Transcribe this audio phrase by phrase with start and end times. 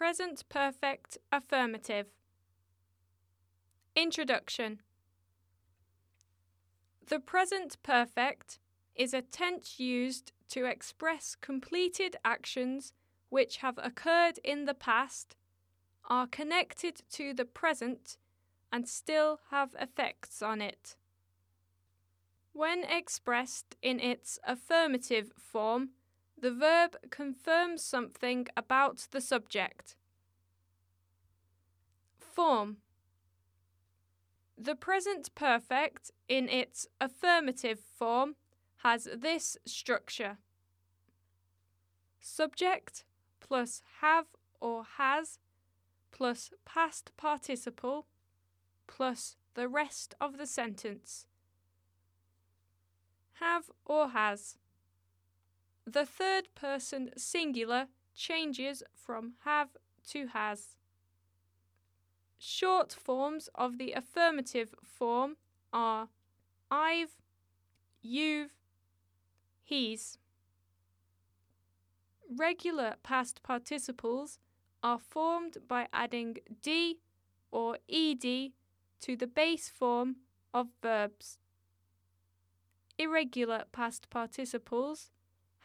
[0.00, 2.06] Present Perfect Affirmative.
[3.94, 4.80] Introduction
[7.06, 8.60] The present perfect
[8.94, 12.94] is a tense used to express completed actions
[13.28, 15.36] which have occurred in the past,
[16.08, 18.16] are connected to the present,
[18.72, 20.96] and still have effects on it.
[22.54, 25.90] When expressed in its affirmative form,
[26.40, 29.96] the verb confirms something about the subject.
[32.18, 32.78] Form
[34.56, 38.36] The present perfect, in its affirmative form,
[38.78, 40.38] has this structure
[42.20, 43.04] subject
[43.40, 44.26] plus have
[44.60, 45.38] or has
[46.12, 48.06] plus past participle
[48.86, 51.26] plus the rest of the sentence.
[53.40, 54.58] Have or has.
[55.92, 59.70] The third person singular changes from have
[60.10, 60.76] to has.
[62.38, 65.36] Short forms of the affirmative form
[65.72, 66.08] are
[66.70, 67.16] I've,
[68.02, 68.52] you've,
[69.64, 70.16] he's.
[72.38, 74.38] Regular past participles
[74.84, 77.00] are formed by adding d
[77.50, 78.52] or ed
[79.00, 80.16] to the base form
[80.54, 81.38] of verbs.
[82.96, 85.10] Irregular past participles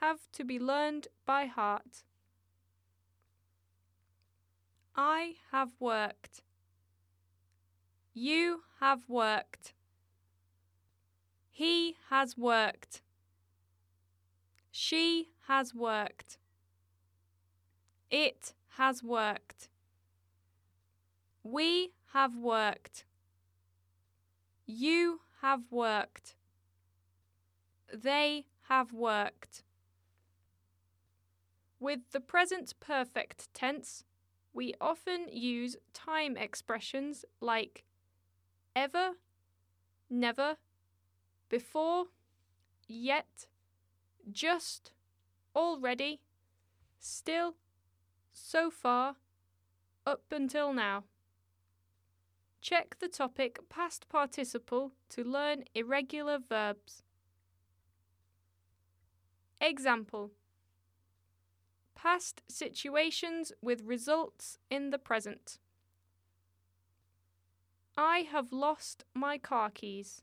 [0.01, 2.03] have to be learned by heart.
[4.95, 6.41] I have worked.
[8.13, 9.73] You have worked.
[11.51, 13.01] He has worked.
[14.71, 16.37] She has worked.
[18.09, 19.69] It has worked.
[21.43, 23.05] We have worked.
[24.65, 26.35] You have worked.
[27.93, 29.64] They have worked.
[31.85, 34.05] With the present perfect tense,
[34.55, 37.83] we often use time expressions like
[38.75, 39.11] ever,
[40.09, 40.57] never,
[41.47, 42.05] before,
[42.87, 43.45] yet,
[44.31, 44.93] just,
[45.55, 46.21] already,
[46.97, 47.53] still,
[48.33, 49.17] so far,
[50.07, 51.03] up until now.
[52.61, 57.03] Check the topic past participle to learn irregular verbs.
[59.61, 60.31] Example
[62.05, 65.57] Past situations with results in the present.
[67.97, 70.21] I have lost my car keys.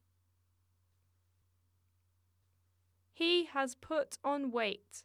[3.12, 5.02] He has put on weight.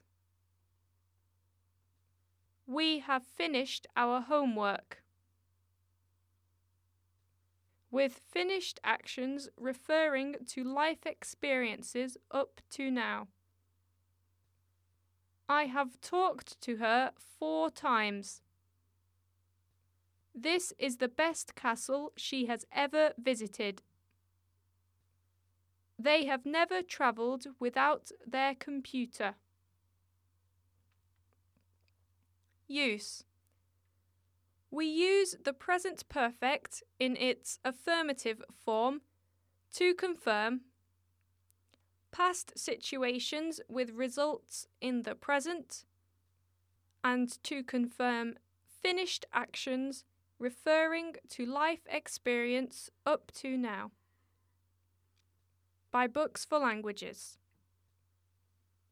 [2.67, 5.01] We have finished our homework.
[7.89, 13.29] With finished actions referring to life experiences up to now.
[15.49, 18.41] I have talked to her four times.
[20.35, 23.81] This is the best castle she has ever visited.
[25.97, 29.35] They have never travelled without their computer.
[32.67, 33.23] Use
[34.69, 39.01] We use the present perfect in its affirmative form
[39.75, 40.61] to confirm
[42.17, 45.85] past situations with results in the present
[47.03, 48.33] and to confirm
[48.81, 50.03] finished actions
[50.39, 53.91] referring to life experience up to now.
[55.91, 57.37] By Books for Languages.